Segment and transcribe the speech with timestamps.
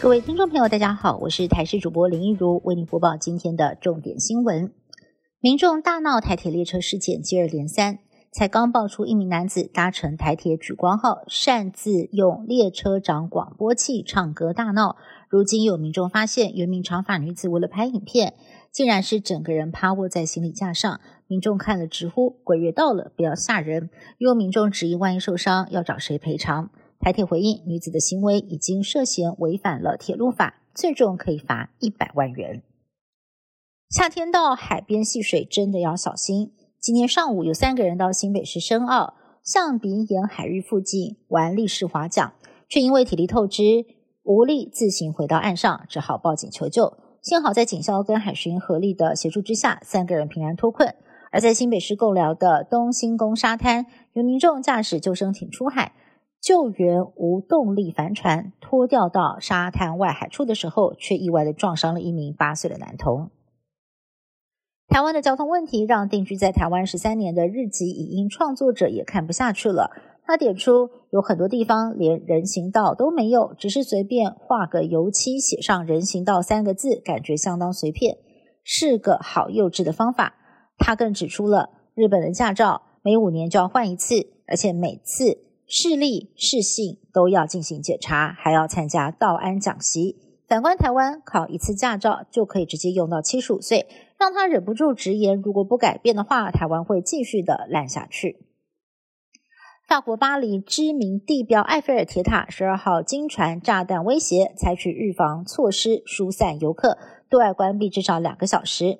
[0.00, 4.72] 各位听众朋友，大家好，我是台视主播林一如，为您播报今天的重点新闻。
[5.40, 7.98] 民众大闹台铁列车事件接二连三，
[8.32, 14.96] 才刚爆出一名男子搭乘台铁莒光号，擅自用列车长广播器唱歌大闹。
[15.28, 18.32] 如今有民众发现，原名长发女子为了拍影片，
[18.72, 20.98] 竟然是整个人趴卧在行李架上。
[21.26, 32.62] 民众看了直呼：“鬼月到了，不要吓人！”有民众质疑：“万一受伤，要找谁赔偿？”台铁回应，女子的行为已经涉嫌违反了铁路法，最重可以罚一百万元。
[33.88, 36.52] 夏天到海边戏水真的要小心。
[36.78, 42.34] 今天上午有三个人到新北市深澳象鼻岩海域附近玩立式划桨，
[42.68, 43.86] 却因为体力透支
[44.22, 46.98] 无力自行回到岸上，只好报警求救。
[47.22, 50.94] 幸好在警消跟海巡合力的协助之下，三个人平安脱困。
[51.32, 55.94] 而在新北市贡寮的东兴宫沙滩，有民众驾驶救生艇出海。
[56.40, 63.30] 救援无动力帆船拖掉到沙滩外海处的时候，却意外的撞伤了一名八岁的男童。
[64.88, 69.90] 台湾的交通问题让定居在台湾十三年的日籍影音创作者也看不下去了。
[70.24, 78.16] 他点出有很多地方连人行道都没有，只是随便画个油漆写上“人行道”三个字，感觉相当随便，
[78.64, 80.34] 是个好幼稚的方法。
[80.78, 84.14] 他更指出了日本的驾照每五年就要换一次，
[84.46, 85.49] 而且每次。
[85.72, 90.16] 视力、视性都要进行检查，还要参加道安讲习。
[90.48, 93.86] 反观台湾，考一次驾照就可以直接用到七十五岁，
[94.18, 98.44] 让他忍不住直言：如果不改变的话，台湾会继续的烂下去。
[99.86, 106.98] 法国巴黎知名地标埃菲尔铁塔十二号经传炸弹威胁，采取预防措施疏散游客，
[107.28, 108.98] 对外关闭至少两个小时。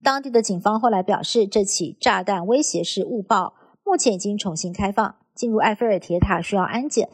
[0.00, 3.54] 当地的警方后来表示，这起炸弹威胁是误报，
[3.84, 5.16] 目前已经重新开放。
[5.34, 7.08] 进入埃菲尔铁塔需要安检，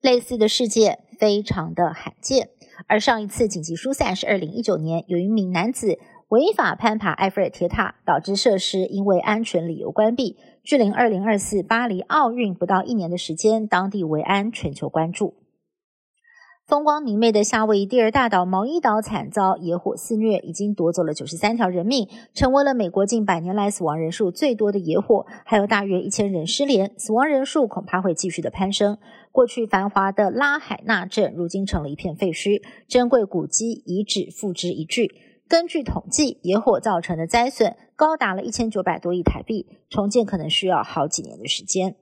[0.00, 2.50] 类似的事件非常的罕见。
[2.86, 5.98] 而上一次紧急疏散是二零一九年，有一名男子
[6.28, 10.36] 违法攀爬埃菲尔铁塔，导致设施因为安全理由关闭。
[10.64, 15.34] 距离二零二四巴黎奥运不到一年的时间，当地维安全球关注。
[16.66, 28.96] 风光明媚的夏威夷第二大岛毛伊岛惨遭野火肆虐，已经夺走了九十三条人命，成为了美国近百年来死亡人数最多的野火，还有大约一千人失联，死亡人数恐怕会继续的攀升。
[29.30, 35.10] 过去繁华的拉海纳镇，如今成了一片废墟，珍贵古迹遗址付之一炬。
[35.46, 41.96] 根据统计，野火造成的灾损高达了一千九百多亿台币，重建可能需要好几年的时间。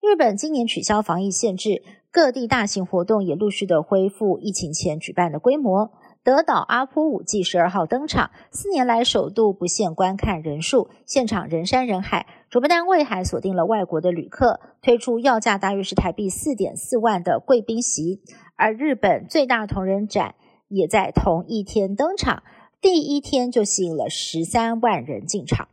[0.00, 1.82] 日本今年取消防疫限制。
[2.12, 5.92] 各地大型活动也陆续的恢复疫情前举办的规模。
[6.24, 12.26] 德岛阿波舞季十二号登场，四年来首度不限观看人数，现场人山人海。
[12.50, 18.20] 主办单位还锁定了外国的旅客，推出要价大约是台币四点四万的贵宾席。
[18.56, 20.34] 而日本最大同人展
[20.68, 22.42] 也在同一天登场，
[22.80, 25.68] 第一天就吸引了十三万人进场。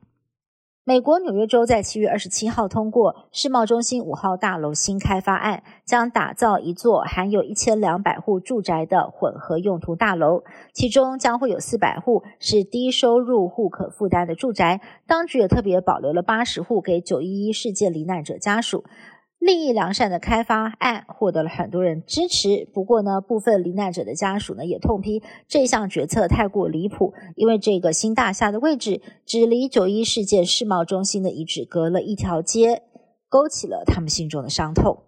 [0.87, 14.79] 美国纽约州在七月二十七号通过世贸中心五号大楼新开发案，将打造一座含有一千两百户住宅的混合用途大楼，其中将会有四百户是低收入户可负担的住宅。
[15.05, 18.85] 当局也特别保留了八十户给九一一事件罹难者家属。
[19.39, 32.81] 另一良善的开发案获得了很多人支持，不过呢，部分罹难者的家属呢也痛批这项决策太过离谱，因为这个新大厦的位置只离九一事件世贸中心的遗址隔了一条街，
[33.29, 35.06] 勾起了他们心中的伤痛。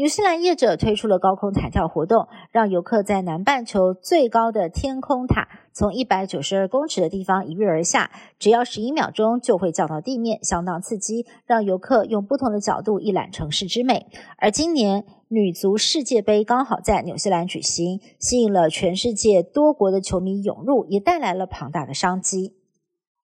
[0.00, 14.06] 纽西兰业者推出了高空弹跳活动，让游客在南半球最高的天空塔从一百九十二公尺的地方一跃而下，只要十一秒钟就会降到地面，相当刺激，让游客用不同的角度一览城市之美。
[14.38, 22.54] 而今年女足世界杯刚好在纽西兰举行，吸引了全世界多国的球迷涌入，也带来了庞大的商机。